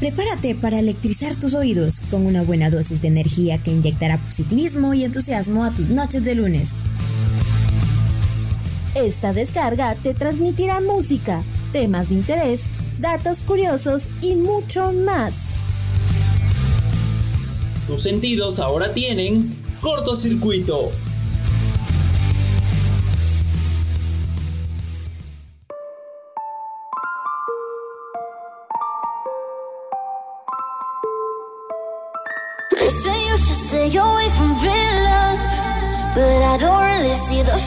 [0.00, 5.04] Prepárate para electrizar tus oídos con una buena dosis de energía que inyectará positivismo y
[5.04, 6.72] entusiasmo a tus noches de lunes.
[8.94, 15.52] Esta descarga te transmitirá música, temas de interés, datos curiosos y mucho más.
[17.86, 20.92] Tus sentidos ahora tienen cortocircuito.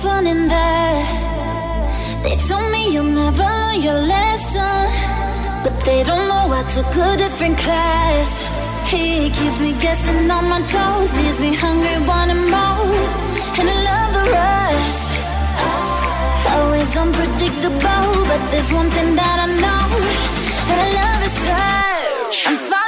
[0.01, 1.05] Fun in that.
[2.23, 4.79] They told me you'll never learn your lesson,
[5.63, 8.29] but they don't know I took a different class.
[8.91, 12.85] He keeps me guessing on my toes, leaves me hungry, wanting more,
[13.59, 15.01] and I love the rush.
[16.55, 19.85] Always unpredictable, but there's one thing that I know
[20.67, 22.37] that I love is rush.
[22.47, 22.82] I'm falling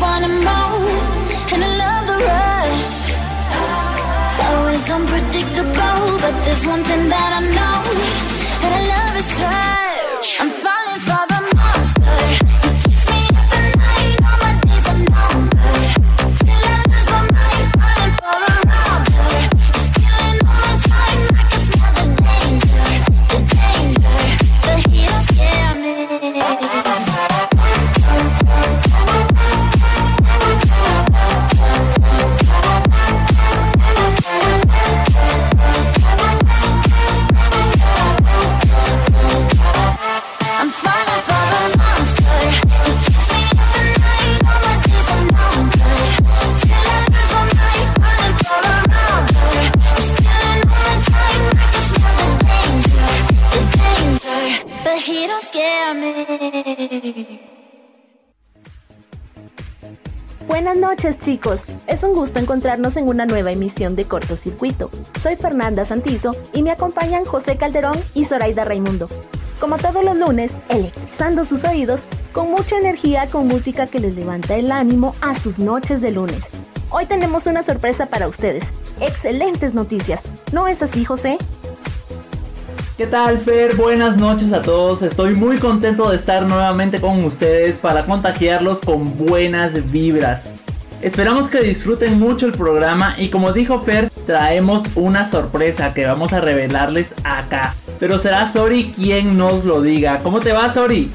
[0.00, 0.90] wanted more,
[1.52, 2.96] and I love the rush.
[4.48, 8.09] Always unpredictable, but there's one thing that I know.
[61.86, 64.90] Es un gusto encontrarnos en una nueva emisión de Cortocircuito.
[65.20, 69.08] Soy Fernanda Santizo y me acompañan José Calderón y Zoraida Raimundo.
[69.60, 72.02] Como todos los lunes, electrizando sus oídos
[72.32, 76.48] con mucha energía con música que les levanta el ánimo a sus noches de lunes.
[76.90, 78.64] Hoy tenemos una sorpresa para ustedes.
[79.00, 80.22] Excelentes noticias.
[80.50, 81.38] ¿No es así, José?
[82.96, 83.76] ¿Qué tal, Fer?
[83.76, 85.02] Buenas noches a todos.
[85.02, 90.44] Estoy muy contento de estar nuevamente con ustedes para contagiarlos con buenas vibras.
[91.02, 96.34] Esperamos que disfruten mucho el programa y como dijo Fer, traemos una sorpresa que vamos
[96.34, 97.74] a revelarles acá.
[97.98, 100.18] Pero será Sori quien nos lo diga.
[100.18, 101.10] ¿Cómo te va, Sori?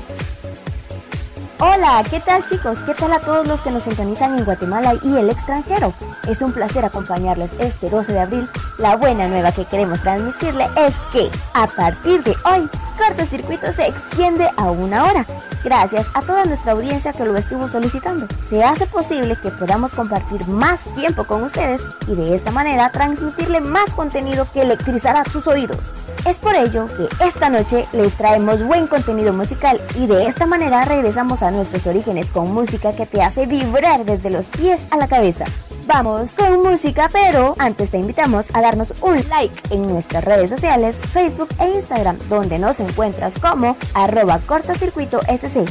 [1.59, 2.81] Hola, ¿qué tal chicos?
[2.81, 5.93] ¿Qué tal a todos los que nos sintonizan en Guatemala y el extranjero?
[6.27, 8.49] Es un placer acompañarles este 12 de abril.
[8.79, 12.69] La buena nueva que queremos transmitirle es que a partir de hoy,
[13.05, 15.25] cortocircuito se extiende a una hora
[15.65, 18.27] gracias a toda nuestra audiencia que lo estuvo solicitando.
[18.47, 23.61] Se hace posible que podamos compartir más tiempo con ustedes y de esta manera transmitirle
[23.61, 25.95] más contenido que electrizará sus oídos.
[26.25, 30.85] Es por ello que esta noche les traemos buen contenido musical y de esta manera
[30.85, 35.07] regresamos a nuestros orígenes con música que te hace vibrar desde los pies a la
[35.07, 35.45] cabeza.
[35.87, 40.97] Vamos con música, pero antes te invitamos a darnos un like en nuestras redes sociales,
[40.97, 45.67] Facebook e Instagram, donde nos encuentras como arroba cortocircuito SC.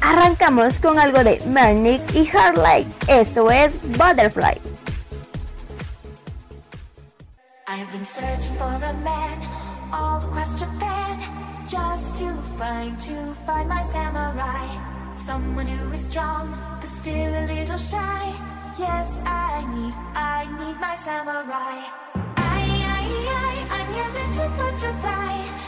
[0.00, 2.88] Arrancamos con algo de Marnik y Hardlight.
[3.08, 4.60] Esto es Butterfly.
[7.68, 9.38] I've been searching for a man
[9.92, 11.20] all across Japan
[11.68, 14.66] just to find, to find my samurai.
[15.14, 16.50] Someone who is strong
[16.80, 18.34] but still a little shy.
[18.78, 21.84] Yes, I need, I need my samurai.
[22.36, 22.62] I,
[22.98, 25.67] I, I, I'm your little butterfly.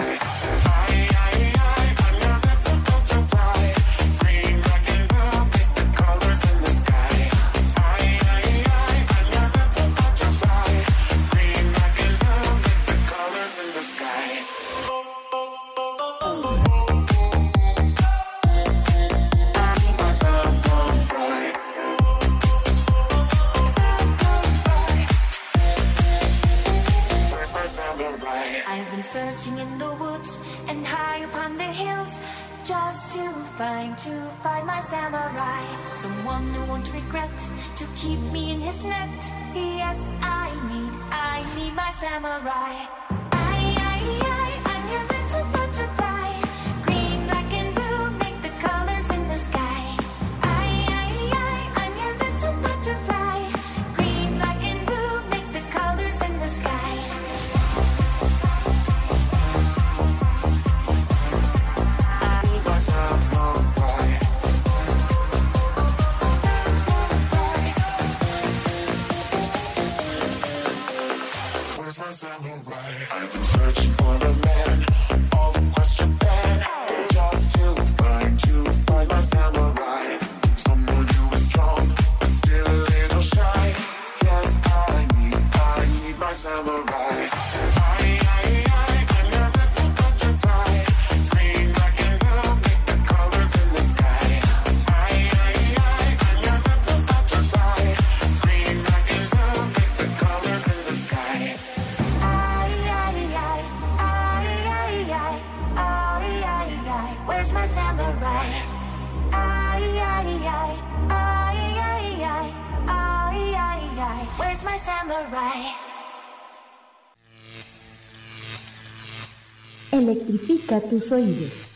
[119.91, 121.69] Electrifica tus oídos.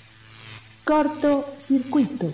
[0.84, 2.34] Corto circuito.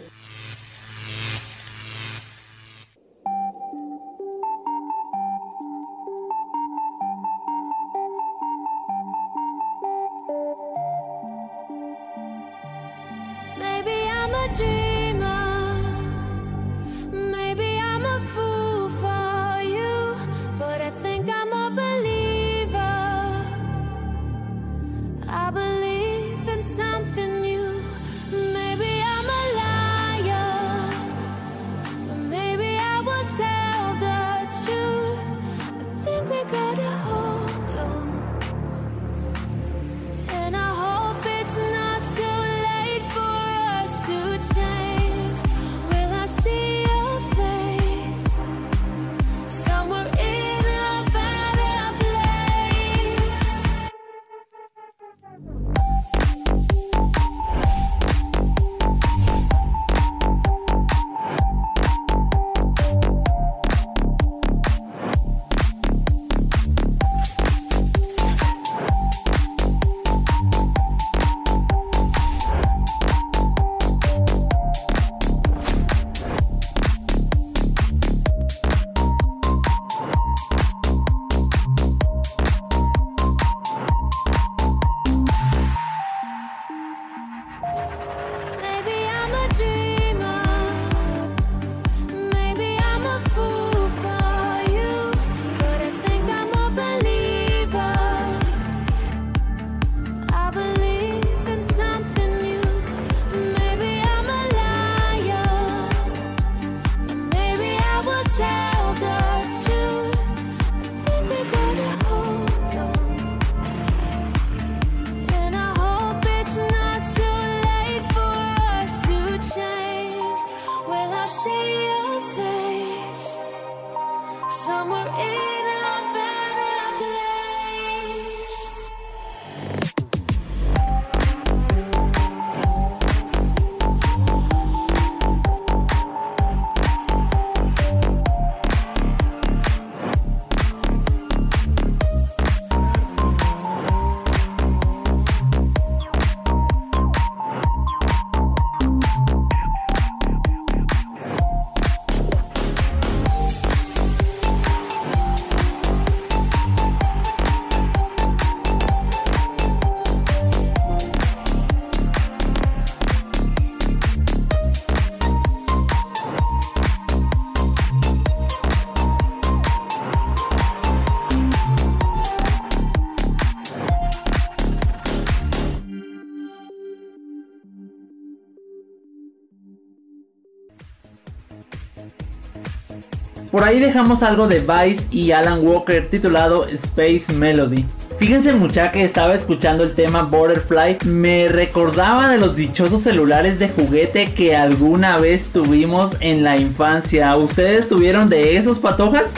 [183.61, 187.85] Por ahí dejamos algo de Vice y Alan Walker titulado Space Melody.
[188.17, 193.69] Fíjense mucha que estaba escuchando el tema Butterfly, me recordaba de los dichosos celulares de
[193.69, 197.35] juguete que alguna vez tuvimos en la infancia.
[197.35, 199.35] ¿Ustedes tuvieron de esos patojas?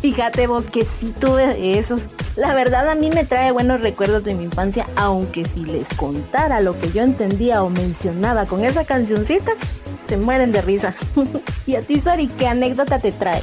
[0.00, 2.06] Fíjate vos que sí tuve esos.
[2.36, 6.60] La verdad a mí me trae buenos recuerdos de mi infancia, aunque si les contara
[6.60, 9.50] lo que yo entendía o mencionaba con esa cancioncita,
[10.06, 10.94] se mueren de risa.
[11.66, 13.42] y a ti, Sori, ¿qué anécdota te trae?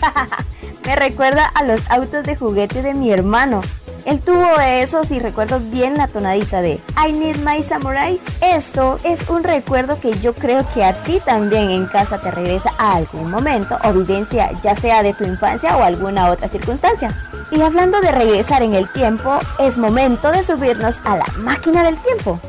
[0.86, 3.62] me recuerda a los autos de juguete de mi hermano.
[4.04, 8.20] Él tuvo esos y recuerdo bien la tonadita de I Need My Samurai.
[8.40, 12.72] Esto es un recuerdo que yo creo que a ti también en casa te regresa
[12.78, 17.16] a algún momento o vivencia, ya sea de tu infancia o alguna otra circunstancia.
[17.52, 21.96] Y hablando de regresar en el tiempo, es momento de subirnos a la máquina del
[21.98, 22.40] tiempo.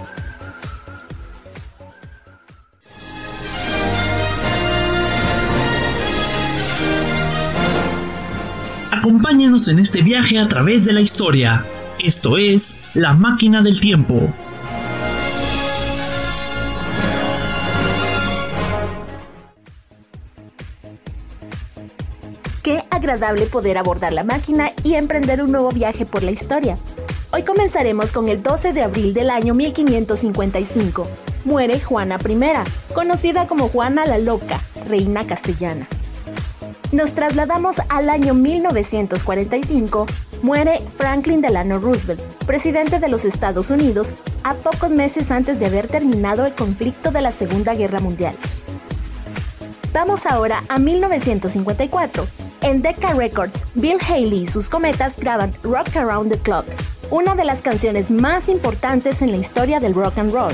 [9.03, 11.65] Acompáñenos en este viaje a través de la historia.
[12.00, 14.33] Esto es La Máquina del Tiempo.
[22.63, 26.77] Qué agradable poder abordar la máquina y emprender un nuevo viaje por la historia.
[27.33, 31.10] Hoy comenzaremos con el 12 de abril del año 1555.
[31.43, 35.89] Muere Juana I, conocida como Juana la Loca, reina castellana.
[36.93, 40.05] Nos trasladamos al año 1945.
[40.43, 44.12] Muere Franklin Delano Roosevelt, presidente de los Estados Unidos,
[44.43, 48.35] a pocos meses antes de haber terminado el conflicto de la Segunda Guerra Mundial.
[49.91, 52.27] Vamos ahora a 1954.
[52.62, 56.67] En Decca Records, Bill Haley y sus cometas graban Rock Around the Clock,
[57.09, 60.53] una de las canciones más importantes en la historia del rock and roll.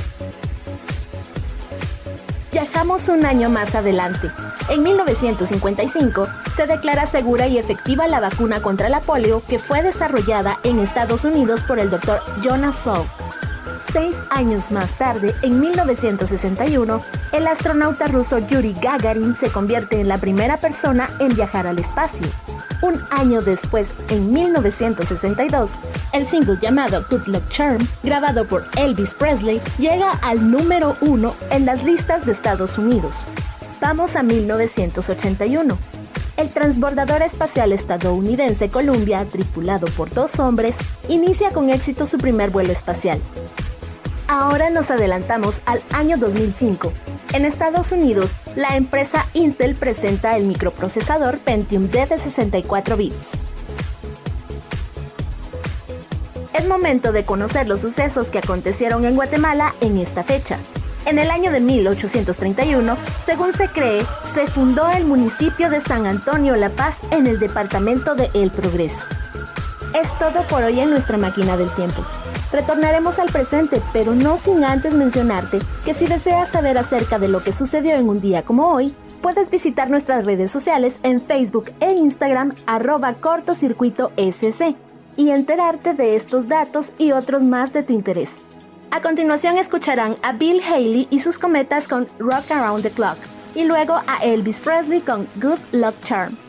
[2.52, 4.32] Viajamos un año más adelante,
[4.70, 10.60] en 1955 se declara segura y efectiva la vacuna contra la polio que fue desarrollada
[10.64, 12.20] en Estados Unidos por el Dr.
[12.42, 13.08] Jonas Salk.
[13.94, 17.02] Seis años más tarde, en 1961,
[17.32, 22.28] el astronauta ruso Yuri Gagarin se convierte en la primera persona en viajar al espacio.
[22.82, 25.74] Un año después, en 1962,
[26.14, 31.66] el single llamado Good Luck Charm, grabado por Elvis Presley, llega al número uno en
[31.66, 33.16] las listas de Estados Unidos.
[33.82, 35.78] Vamos a 1981.
[36.38, 40.76] El transbordador espacial estadounidense Columbia, tripulado por dos hombres,
[41.10, 43.20] inicia con éxito su primer vuelo espacial.
[44.30, 46.94] Ahora nos adelantamos al año 2005.
[47.32, 53.30] En Estados Unidos, la empresa Intel presenta el microprocesador Pentium D de 64 bits.
[56.54, 60.58] Es momento de conocer los sucesos que acontecieron en Guatemala en esta fecha.
[61.06, 66.56] En el año de 1831, según se cree, se fundó el municipio de San Antonio
[66.56, 69.06] La Paz en el departamento de El Progreso.
[69.94, 72.04] Es todo por hoy en nuestra máquina del tiempo.
[72.52, 77.44] Retornaremos al presente, pero no sin antes mencionarte que si deseas saber acerca de lo
[77.44, 81.94] que sucedió en un día como hoy, puedes visitar nuestras redes sociales en Facebook e
[81.94, 84.12] Instagram arroba cortocircuito
[85.18, 88.30] y enterarte de estos datos y otros más de tu interés.
[88.92, 93.18] A continuación escucharán a Bill Haley y sus cometas con Rock Around the Clock
[93.56, 96.49] y luego a Elvis Presley con Good Luck Charm.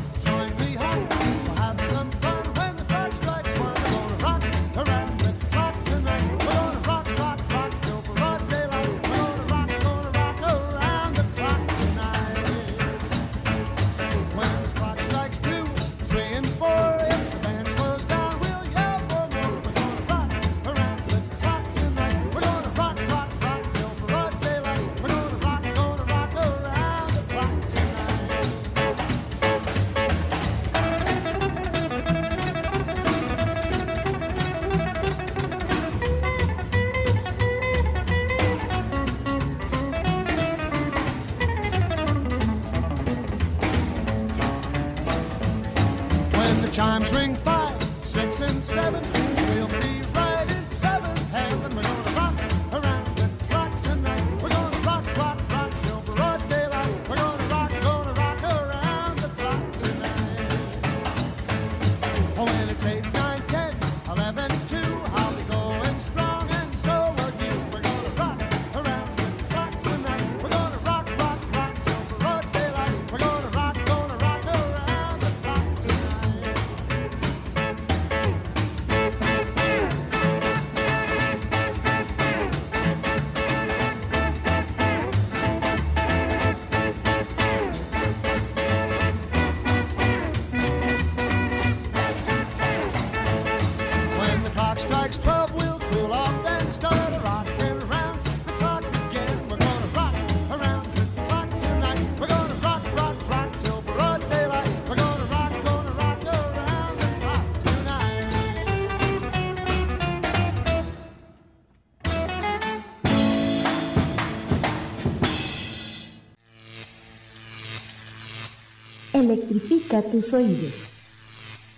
[119.21, 120.89] Electrifica tus oídos.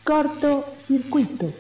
[0.06, 1.52] Corto circuito.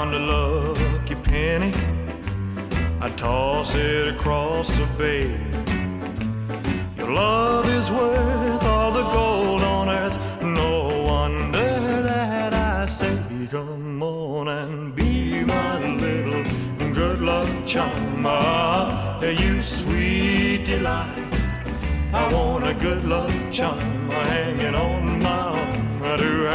[0.00, 1.72] Found a lucky penny,
[3.02, 5.28] I'd toss it across the bay.
[6.96, 10.16] Your love is worth all the gold on earth.
[10.42, 13.14] No wonder that I say,
[13.50, 16.44] come on and be my little
[16.94, 18.24] good luck charm.
[18.24, 21.34] Ah, you sweet delight.
[22.14, 26.02] I want a good luck charm hanging on my arm.
[26.02, 26.46] I do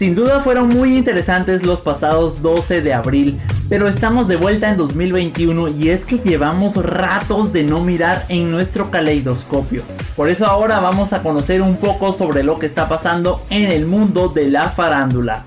[0.00, 3.38] Sin duda fueron muy interesantes los pasados 12 de abril,
[3.70, 8.50] pero estamos de vuelta en 2021 y es que llevamos ratos de no mirar en
[8.50, 9.84] nuestro caleidoscopio.
[10.16, 13.86] Por eso ahora vamos a conocer un poco sobre lo que está pasando en el
[13.86, 15.44] mundo de la farándula.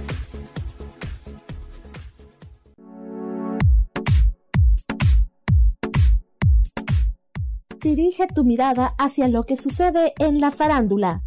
[7.82, 11.24] Dirige tu mirada hacia lo que sucede en la farándula.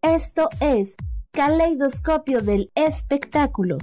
[0.00, 0.96] Esto es
[1.32, 3.76] Caleidoscopio del Espectáculo.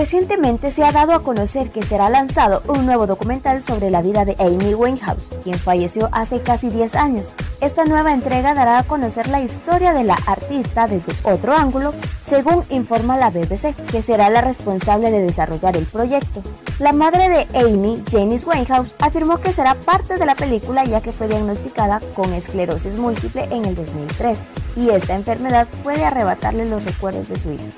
[0.00, 4.24] Recientemente se ha dado a conocer que será lanzado un nuevo documental sobre la vida
[4.24, 7.34] de Amy Winehouse, quien falleció hace casi 10 años.
[7.60, 12.64] Esta nueva entrega dará a conocer la historia de la artista desde otro ángulo, según
[12.70, 16.42] informa la BBC, que será la responsable de desarrollar el proyecto.
[16.78, 21.12] La madre de Amy, Janice Winehouse, afirmó que será parte de la película ya que
[21.12, 24.44] fue diagnosticada con esclerosis múltiple en el 2003
[24.76, 27.68] y esta enfermedad puede arrebatarle los recuerdos de su hija.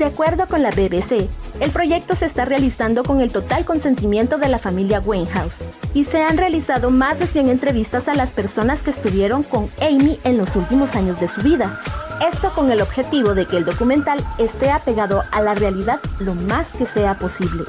[0.00, 1.28] De acuerdo con la BBC,
[1.60, 5.58] el proyecto se está realizando con el total consentimiento de la familia Winehouse
[5.92, 10.18] y se han realizado más de 100 entrevistas a las personas que estuvieron con Amy
[10.24, 11.78] en los últimos años de su vida.
[12.32, 16.72] Esto con el objetivo de que el documental esté apegado a la realidad lo más
[16.72, 17.64] que sea posible.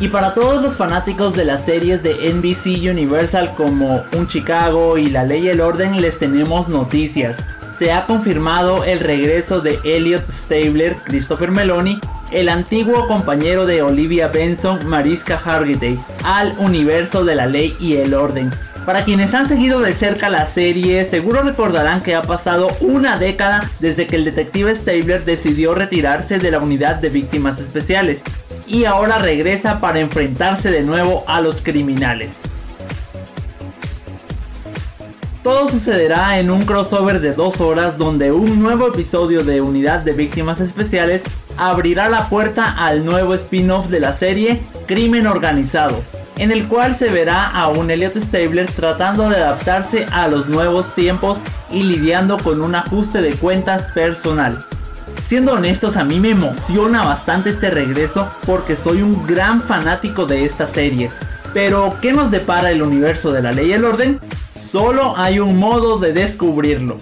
[0.00, 5.10] Y para todos los fanáticos de las series de NBC Universal como Un Chicago y
[5.10, 7.36] La Ley y el Orden les tenemos noticias.
[7.78, 12.00] Se ha confirmado el regreso de Elliot Stabler, Christopher Meloni,
[12.32, 18.14] el antiguo compañero de Olivia Benson, Mariska Hargitay, al universo de La Ley y el
[18.14, 18.50] Orden.
[18.84, 23.70] Para quienes han seguido de cerca la serie, seguro recordarán que ha pasado una década
[23.78, 28.24] desde que el detective Stabler decidió retirarse de la unidad de víctimas especiales
[28.66, 32.40] y ahora regresa para enfrentarse de nuevo a los criminales.
[35.42, 40.12] Todo sucederá en un crossover de dos horas donde un nuevo episodio de Unidad de
[40.12, 41.22] Víctimas Especiales
[41.56, 46.02] abrirá la puerta al nuevo spin-off de la serie Crimen Organizado,
[46.38, 50.92] en el cual se verá a un Elliot Stabler tratando de adaptarse a los nuevos
[50.94, 51.38] tiempos
[51.70, 54.64] y lidiando con un ajuste de cuentas personal.
[55.24, 60.44] Siendo honestos, a mí me emociona bastante este regreso porque soy un gran fanático de
[60.44, 61.12] estas series.
[61.60, 64.20] Pero, ¿qué nos depara el universo de la ley y el orden?
[64.54, 66.98] Solo hay un modo de descubrirlo.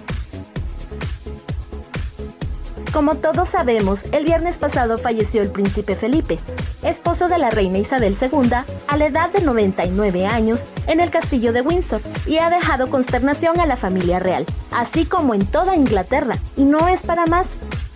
[2.91, 6.39] Como todos sabemos, el viernes pasado falleció el príncipe Felipe,
[6.81, 8.49] esposo de la reina Isabel II,
[8.87, 13.59] a la edad de 99 años en el castillo de Windsor, y ha dejado consternación
[13.59, 17.51] a la familia real, así como en toda Inglaterra, y no es para más.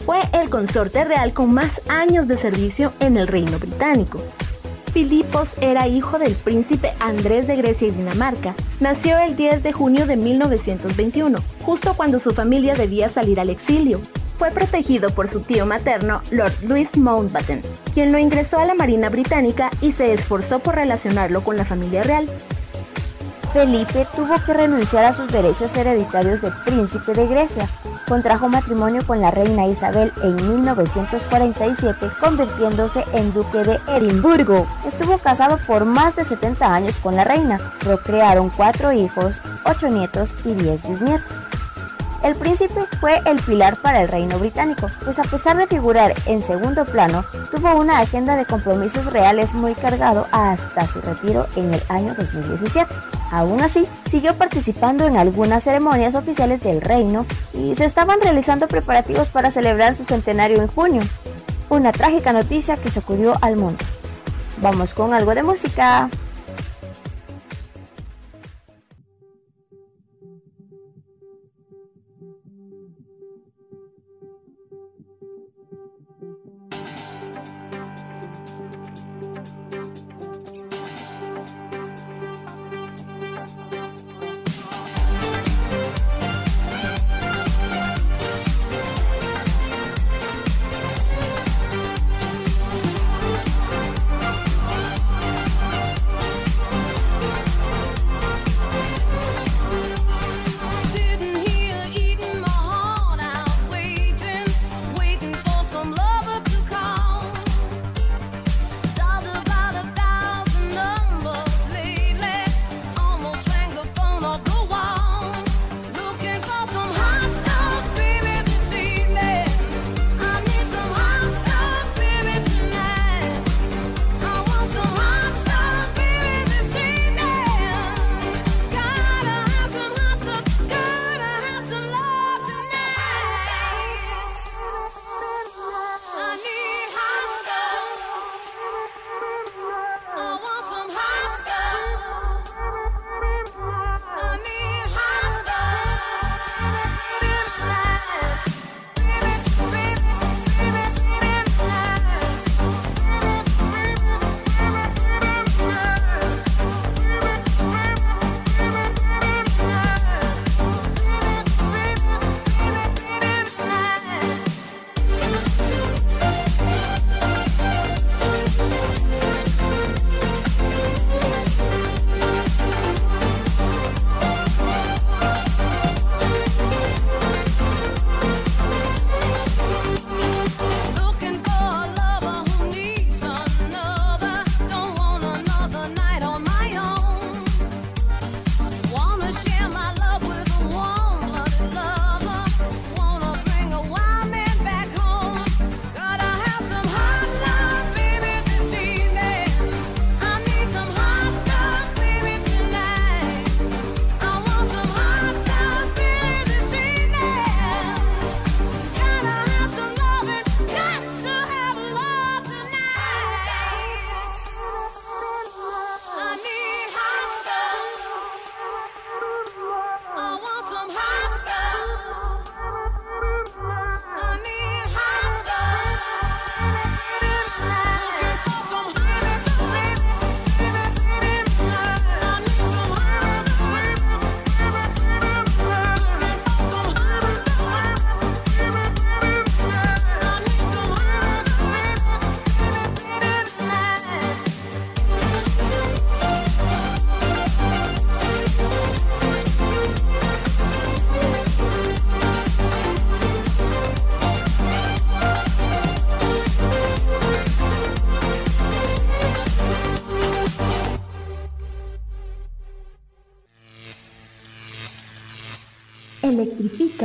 [0.06, 4.22] Fue el consorte real con más años de servicio en el reino británico.
[4.94, 8.54] Filipos era hijo del príncipe Andrés de Grecia y Dinamarca.
[8.82, 14.02] Nació el 10 de junio de 1921, justo cuando su familia debía salir al exilio.
[14.38, 17.62] Fue protegido por su tío materno, Lord Louis Mountbatten,
[17.94, 22.04] quien lo ingresó a la Marina Británica y se esforzó por relacionarlo con la familia
[22.04, 22.28] real.
[23.54, 27.68] Felipe tuvo que renunciar a sus derechos hereditarios de príncipe de Grecia.
[28.08, 34.66] Contrajo matrimonio con la reina Isabel en 1947, convirtiéndose en duque de Edimburgo.
[34.86, 37.60] Estuvo casado por más de 70 años con la reina.
[37.82, 41.48] Procrearon cuatro hijos, ocho nietos y diez bisnietos.
[42.24, 46.44] El príncipe fue el pilar para el reino británico, pues a pesar de figurar en
[46.44, 51.82] segundo plano, tuvo una agenda de compromisos reales muy cargado hasta su retiro en el
[51.90, 52.94] año 2017.
[53.32, 59.30] Aún así, siguió participando en algunas ceremonias oficiales del reino y se estaban realizando preparativos
[59.30, 61.02] para celebrar su centenario en junio.
[61.70, 63.84] Una trágica noticia que sacudió al mundo.
[64.58, 66.10] Vamos con algo de música.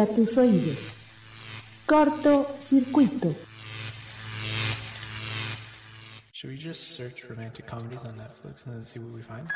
[0.05, 0.95] Tus oídos.
[1.87, 3.35] Corto circuito.
[6.33, 9.49] Should we just search romantic comedies on Netflix and then see what we find?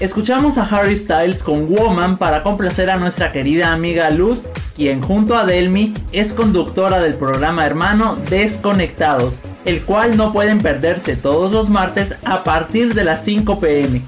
[0.00, 5.36] Escuchamos a Harry Styles con Woman para complacer a nuestra querida amiga Luz, quien junto
[5.36, 11.68] a Delmi es conductora del programa hermano Desconectados, el cual no pueden perderse todos los
[11.68, 14.02] martes a partir de las 5 pm.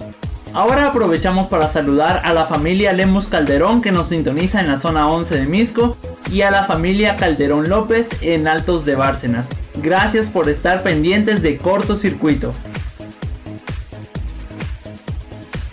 [0.55, 5.11] Ahora aprovechamos para saludar a la familia Lemus Calderón que nos sintoniza en la zona
[5.11, 5.99] 11 de Misco
[6.31, 9.47] y a la familia Calderón López en Altos de Bárcenas.
[9.75, 12.55] Gracias por estar pendientes de cortocircuito.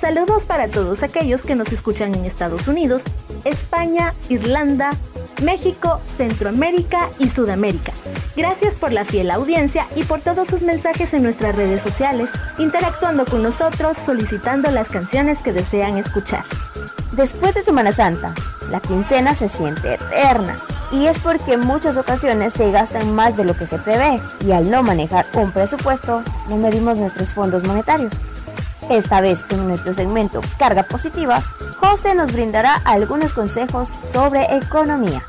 [0.10, 3.04] Saludos para todos aquellos que nos escuchan en Estados Unidos,
[3.44, 4.90] España, Irlanda,
[5.44, 7.92] México, Centroamérica y Sudamérica.
[8.36, 13.24] Gracias por la fiel audiencia y por todos sus mensajes en nuestras redes sociales, interactuando
[13.26, 16.44] con nosotros, solicitando las canciones que desean escuchar.
[17.12, 18.34] Después de Semana Santa,
[18.72, 20.60] la quincena se siente eterna
[20.92, 24.54] y es porque en muchas ocasiones se gastan más de lo que se prevé y
[24.54, 28.12] al no manejar un presupuesto no medimos nuestros fondos monetarios.
[28.90, 31.44] Esta vez en nuestro segmento Carga Positiva,
[31.78, 35.22] José nos brindará algunos consejos sobre economía.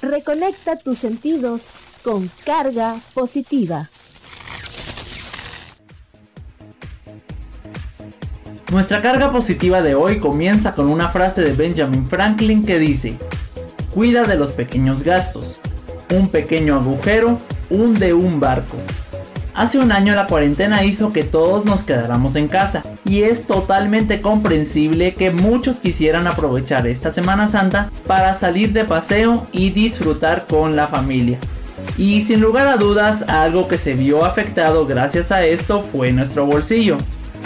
[0.00, 1.72] Reconecta tus sentidos
[2.02, 3.86] con Carga Positiva.
[8.70, 13.18] Nuestra carga positiva de hoy comienza con una frase de Benjamin Franklin que dice,
[13.92, 15.60] cuida de los pequeños gastos,
[16.08, 17.38] un pequeño agujero
[17.72, 18.76] hunde un barco.
[19.54, 24.22] Hace un año la cuarentena hizo que todos nos quedáramos en casa y es totalmente
[24.22, 30.74] comprensible que muchos quisieran aprovechar esta Semana Santa para salir de paseo y disfrutar con
[30.74, 31.38] la familia.
[31.98, 36.46] Y sin lugar a dudas, algo que se vio afectado gracias a esto fue nuestro
[36.46, 36.96] bolsillo.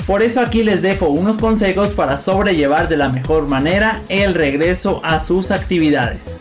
[0.06, 5.00] Por eso aquí les dejo unos consejos para sobrellevar de la mejor manera el regreso
[5.02, 6.40] a sus actividades.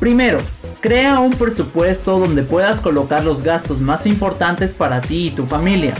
[0.00, 0.38] Primero,
[0.84, 5.94] crea un presupuesto donde puedas colocar los gastos más importantes para ti y tu familia.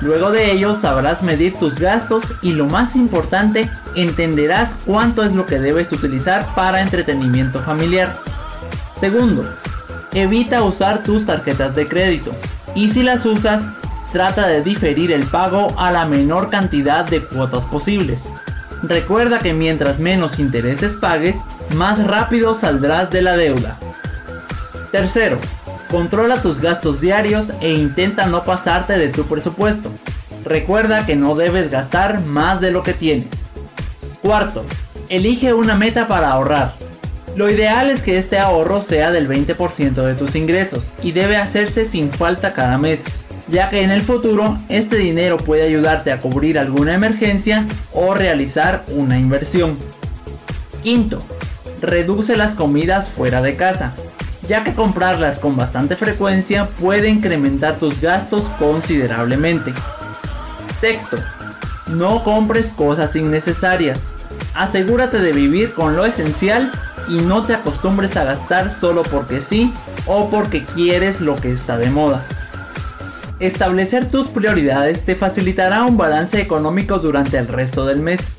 [0.00, 5.44] Luego de ello sabrás medir tus gastos y lo más importante, entenderás cuánto es lo
[5.44, 8.20] que debes utilizar para entretenimiento familiar.
[8.98, 9.44] Segundo,
[10.14, 12.32] evita usar tus tarjetas de crédito
[12.74, 13.68] y si las usas,
[14.14, 18.30] trata de diferir el pago a la menor cantidad de cuotas posibles.
[18.82, 21.42] Recuerda que mientras menos intereses pagues,
[21.74, 23.78] más rápido saldrás de la deuda.
[24.92, 25.38] Tercero,
[25.90, 29.90] controla tus gastos diarios e intenta no pasarte de tu presupuesto.
[30.44, 33.48] Recuerda que no debes gastar más de lo que tienes.
[34.22, 34.64] Cuarto,
[35.08, 36.74] elige una meta para ahorrar.
[37.34, 41.86] Lo ideal es que este ahorro sea del 20% de tus ingresos y debe hacerse
[41.86, 43.02] sin falta cada mes
[43.48, 48.84] ya que en el futuro este dinero puede ayudarte a cubrir alguna emergencia o realizar
[48.88, 49.76] una inversión.
[50.82, 51.22] Quinto,
[51.80, 53.94] reduce las comidas fuera de casa,
[54.48, 59.72] ya que comprarlas con bastante frecuencia puede incrementar tus gastos considerablemente.
[60.74, 61.16] Sexto,
[61.88, 64.00] no compres cosas innecesarias.
[64.54, 66.72] Asegúrate de vivir con lo esencial
[67.08, 69.72] y no te acostumbres a gastar solo porque sí
[70.06, 72.24] o porque quieres lo que está de moda.
[73.38, 78.32] Establecer tus prioridades te facilitará un balance económico durante el resto del mes.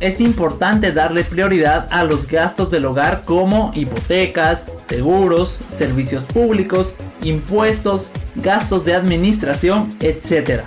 [0.00, 8.10] Es importante darle prioridad a los gastos del hogar como hipotecas, seguros, servicios públicos, impuestos,
[8.36, 10.62] gastos de administración, etc.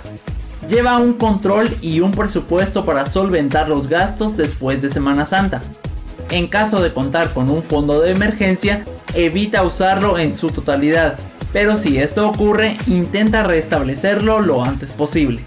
[0.68, 5.62] Lleva un control y un presupuesto para solventar los gastos después de Semana Santa.
[6.30, 11.18] En caso de contar con un fondo de emergencia, evita usarlo en su totalidad
[11.52, 15.40] pero si esto ocurre, intenta restablecerlo lo antes posible.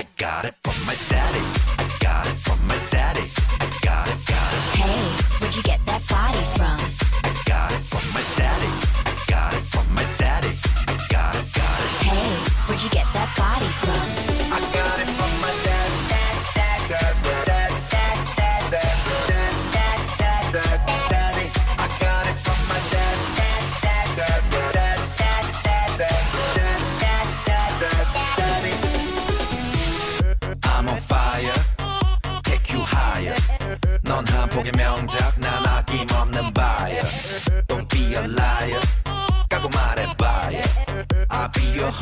[0.00, 1.44] I got it from my daddy.
[1.76, 3.19] I got it from my daddy.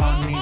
[0.01, 0.38] Honey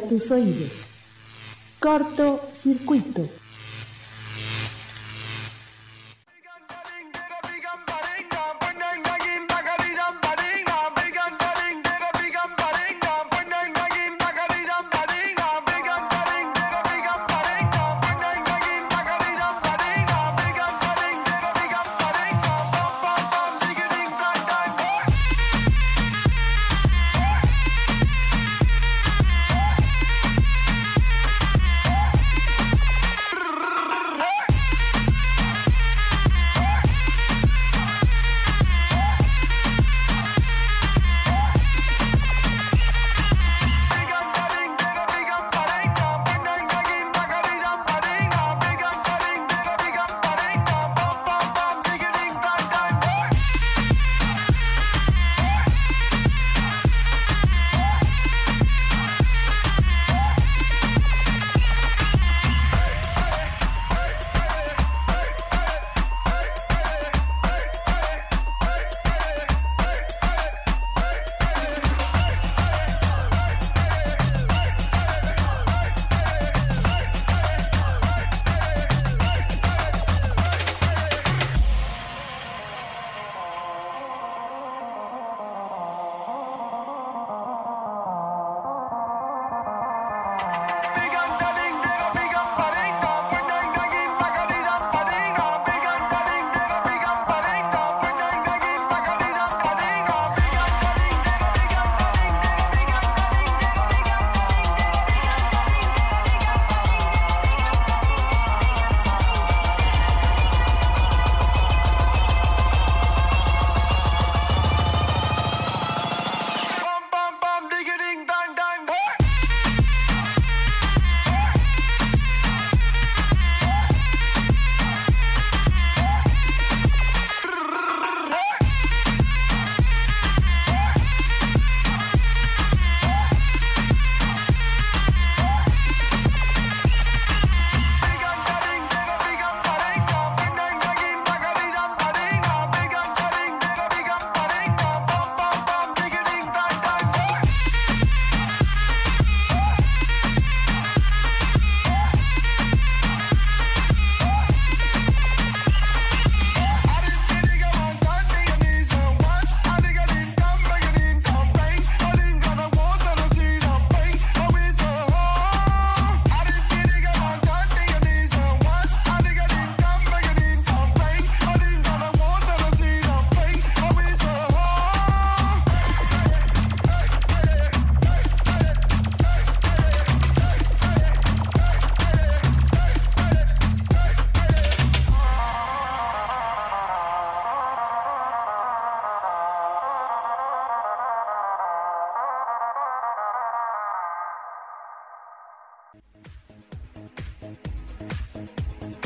[0.00, 0.86] Tus oídos.
[1.80, 3.28] Corto circuito.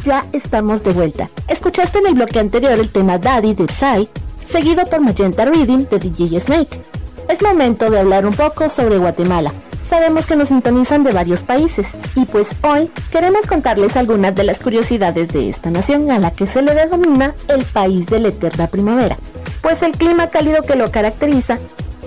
[0.08, 1.28] Ya estamos de vuelta.
[1.48, 4.08] Escuchaste en el bloque anterior el tema Daddy de Psy,
[4.42, 6.80] seguido por Magenta Reading de DJ Snake.
[7.28, 9.52] Es momento de hablar un poco sobre Guatemala.
[9.86, 14.60] Sabemos que nos sintonizan de varios países y pues hoy queremos contarles algunas de las
[14.60, 18.66] curiosidades de esta nación a la que se le denomina el país de la eterna
[18.66, 19.18] primavera,
[19.60, 21.58] pues el clima cálido que lo caracteriza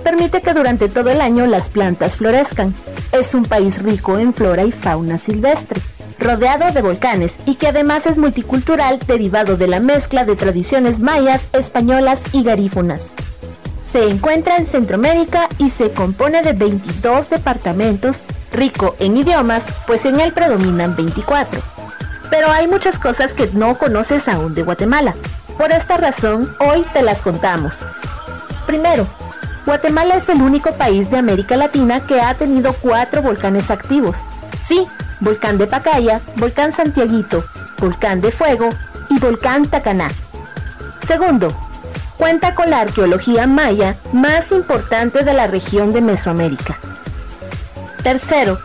[0.02, 2.74] permite que durante todo el año las plantas florezcan.
[3.12, 5.80] Es un país rico en flora y fauna silvestre,
[6.22, 11.48] rodeado de volcanes y que además es multicultural derivado de la mezcla de tradiciones mayas,
[11.52, 13.12] españolas y garífunas.
[13.90, 20.20] Se encuentra en Centroamérica y se compone de 22 departamentos, rico en idiomas, pues en
[20.20, 21.60] él predominan 24.
[22.30, 25.14] Pero hay muchas cosas que no conoces aún de Guatemala.
[25.58, 27.84] Por esta razón, hoy te las contamos.
[28.66, 29.06] Primero,
[29.66, 34.24] Guatemala es el único país de América Latina que ha tenido cuatro volcanes activos.
[34.66, 34.86] Sí,
[35.20, 37.44] Volcán de Pacaya, Volcán Santiaguito,
[37.78, 38.68] Volcán de Fuego
[39.10, 40.10] y Volcán Tacaná.
[41.06, 41.48] Segundo,
[42.16, 46.78] cuenta con la arqueología maya más importante de la región de Mesoamérica.
[48.02, 48.58] Tercero,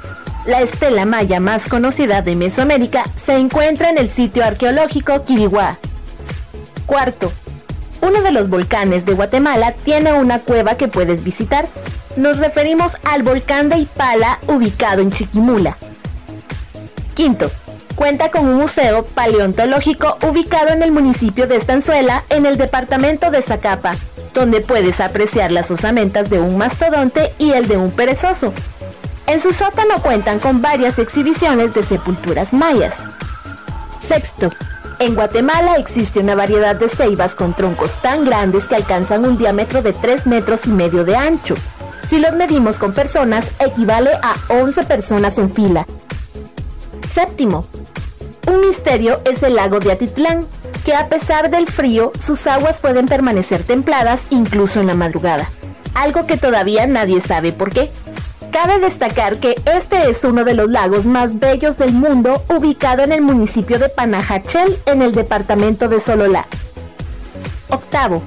[0.45, 5.77] la estela maya más conocida de Mesoamérica se encuentra en el sitio arqueológico Quiriguá.
[6.85, 7.31] Cuarto,
[8.01, 11.67] uno de los volcanes de Guatemala tiene una cueva que puedes visitar.
[12.15, 15.77] Nos referimos al volcán de Ipala ubicado en Chiquimula.
[17.17, 17.49] Quinto,
[17.95, 23.41] cuenta con un museo paleontológico ubicado en el municipio de Estanzuela, en el departamento de
[23.41, 23.95] Zacapa,
[24.35, 28.53] donde puedes apreciar las osamentas de un mastodonte y el de un perezoso.
[29.25, 32.93] En su sótano cuentan con varias exhibiciones de sepulturas mayas.
[33.99, 34.51] Sexto,
[34.99, 39.81] en Guatemala existe una variedad de ceibas con troncos tan grandes que alcanzan un diámetro
[39.81, 41.55] de 3 metros y medio de ancho.
[42.07, 45.83] Si los medimos con personas, equivale a 11 personas en fila.
[47.17, 47.65] Séptimo,
[48.45, 50.45] un misterio es el lago de Atitlán,
[50.85, 55.49] que a pesar del frío, sus aguas pueden permanecer templadas incluso en la madrugada.
[55.95, 57.89] Algo que todavía nadie sabe por qué.
[58.51, 63.11] Cabe destacar que este es uno de los lagos más bellos del mundo, ubicado en
[63.11, 66.45] el municipio de Panajachel, en el departamento de Sololá.
[67.69, 68.21] Octavo.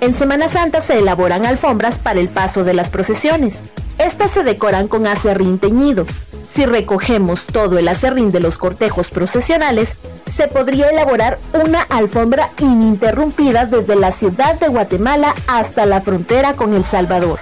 [0.00, 3.56] En Semana Santa se elaboran alfombras para el paso de las procesiones.
[3.98, 6.06] Estas se decoran con acerrín teñido.
[6.48, 9.96] Si recogemos todo el acerrín de los cortejos procesionales,
[10.34, 16.74] se podría elaborar una alfombra ininterrumpida desde la ciudad de Guatemala hasta la frontera con
[16.74, 17.40] El Salvador.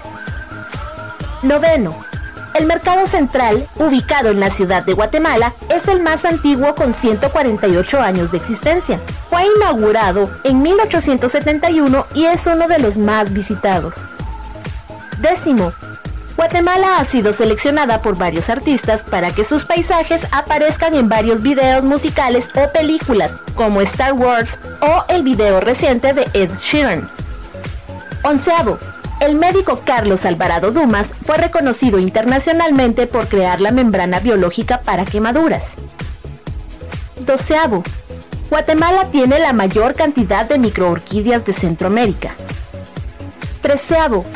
[1.42, 1.96] Noveno.
[2.54, 8.00] El Mercado Central, ubicado en la ciudad de Guatemala, es el más antiguo con 148
[8.00, 8.98] años de existencia.
[9.28, 13.96] Fue inaugurado en 1871 y es uno de los más visitados.
[15.18, 15.72] Décimo.
[16.36, 21.84] Guatemala ha sido seleccionada por varios artistas para que sus paisajes aparezcan en varios videos
[21.84, 27.08] musicales o películas, como Star Wars o el video reciente de Ed Sheeran.
[28.22, 28.78] Onceavo.
[29.18, 35.62] El médico Carlos Alvarado Dumas fue reconocido internacionalmente por crear la membrana biológica para quemaduras.
[37.20, 37.82] Doceavo.
[38.50, 42.34] Guatemala tiene la mayor cantidad de microorquídeas de Centroamérica.
[43.62, 44.26] Treceavo.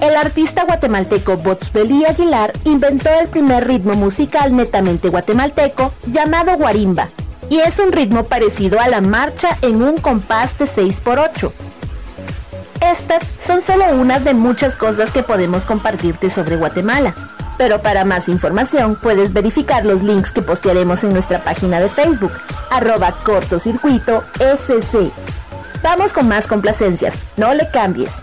[0.00, 7.08] El artista guatemalteco Botsbeli Aguilar inventó el primer ritmo musical netamente guatemalteco llamado guarimba,
[7.50, 11.52] y es un ritmo parecido a la marcha en un compás de 6x8.
[12.80, 17.14] Estas son solo unas de muchas cosas que podemos compartirte sobre Guatemala.
[17.58, 22.32] Pero para más información puedes verificar los links que postearemos en nuestra página de Facebook,
[22.70, 25.12] arroba cortocircuito SC.
[25.82, 28.22] Vamos con más complacencias, no le cambies.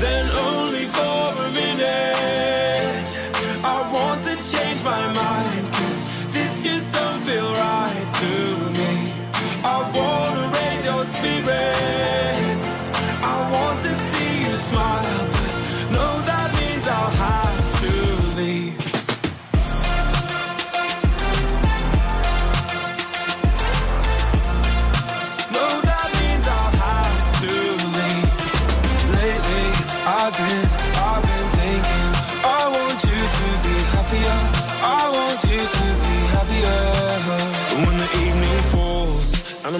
[0.00, 3.08] then only for a minute.
[3.64, 5.75] I want to change my mind,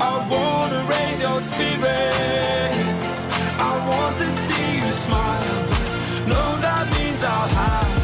[0.00, 3.26] I wanna raise your spirits.
[3.58, 5.62] I want to see you smile.
[6.26, 8.03] No, that means I'll have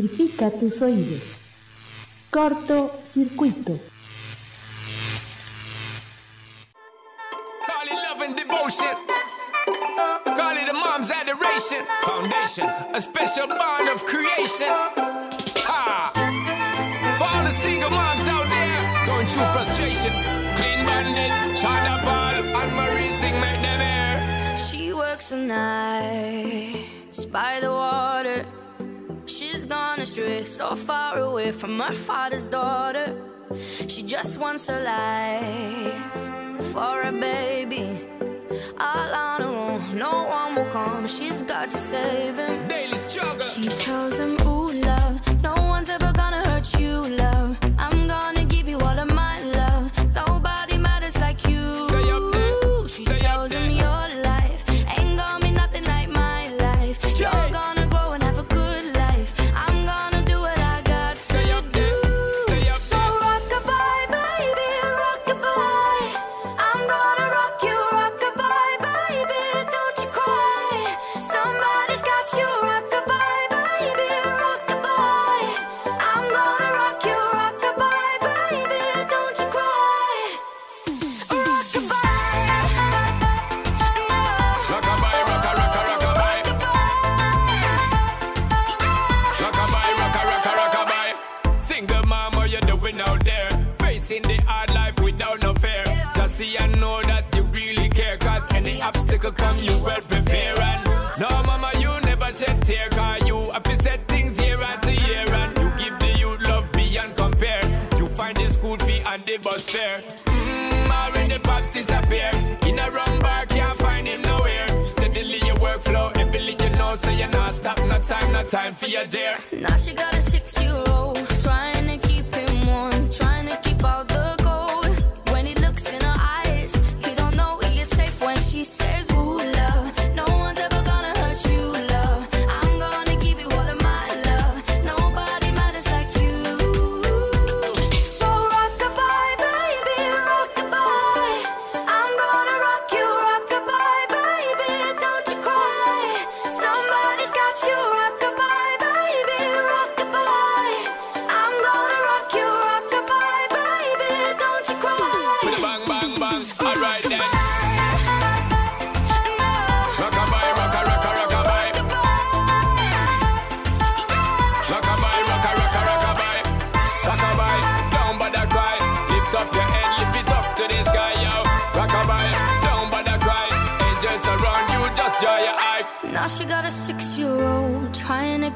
[0.00, 1.40] Electrifica tus oídos.
[2.30, 3.78] Corto circuito.
[7.66, 8.96] Call it love and devotion.
[10.24, 11.84] Call it a mom's adoration.
[12.02, 14.68] Foundation, a special bond of creation.
[15.68, 16.12] Ha!
[17.18, 20.12] For all the single moms out there going through frustration.
[20.56, 24.56] Clean bandit, China ball, and Marie thing make them air.
[24.56, 28.46] She works the nights by the water.
[29.36, 33.14] She's gone astray, so far away from her father's daughter.
[33.86, 38.06] She just wants a life for a baby.
[38.78, 41.06] All on her own, no one will come.
[41.06, 42.69] She's got to save him.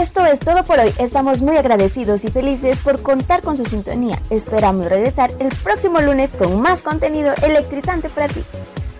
[0.00, 0.90] Esto es todo por hoy.
[0.98, 4.18] Estamos muy agradecidos y felices por contar con su sintonía.
[4.30, 8.42] Esperamos regresar el próximo lunes con más contenido electrizante para ti.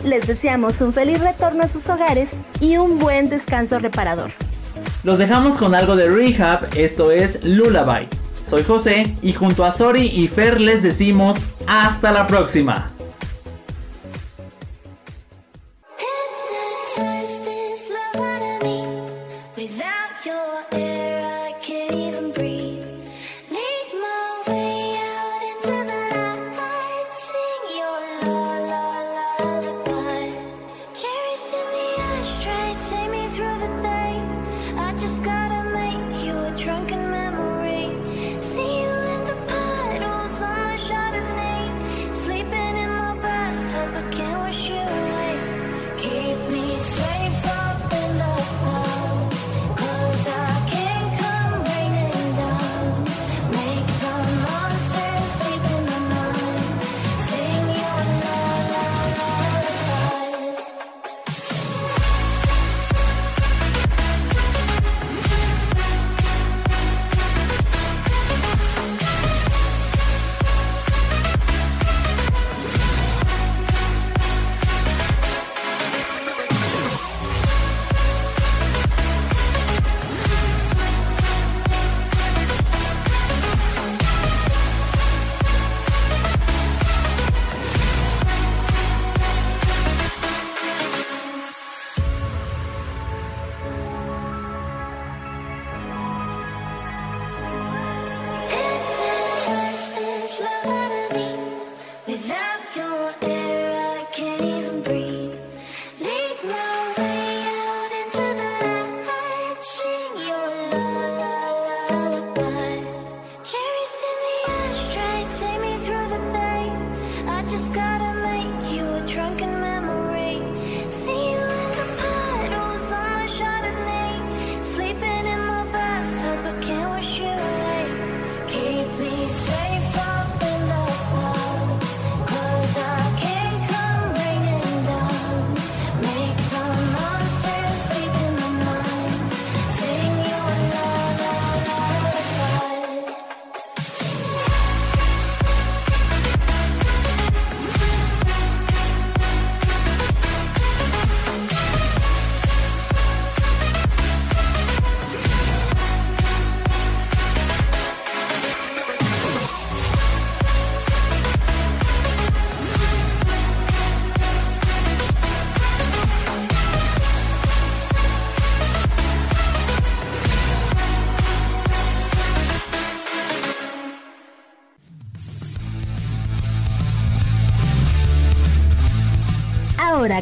[0.05, 2.29] Les deseamos un feliz retorno a sus hogares
[2.61, 4.31] y un buen descanso reparador.
[5.03, 8.07] Los dejamos con algo de rehab, esto es Lullaby.
[8.45, 12.91] Soy José y junto a Sori y Fer les decimos hasta la próxima.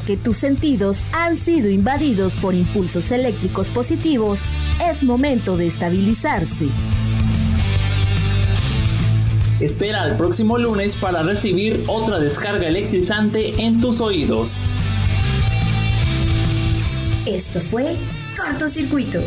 [0.07, 4.47] Que tus sentidos han sido invadidos por impulsos eléctricos positivos,
[4.89, 6.69] es momento de estabilizarse.
[9.61, 14.61] Espera al próximo lunes para recibir otra descarga electrizante en tus oídos.
[17.27, 17.97] Esto fue
[18.37, 19.21] Cortocircuito